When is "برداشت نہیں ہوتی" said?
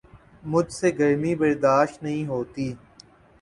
1.35-2.71